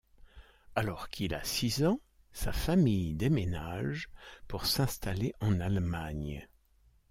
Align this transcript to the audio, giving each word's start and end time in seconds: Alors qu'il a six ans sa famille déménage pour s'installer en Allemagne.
Alors 0.75 1.09
qu'il 1.09 1.35
a 1.35 1.43
six 1.43 1.85
ans 1.85 1.99
sa 2.31 2.51
famille 2.51 3.13
déménage 3.13 4.09
pour 4.47 4.65
s'installer 4.65 5.35
en 5.41 5.59
Allemagne. 5.59 6.49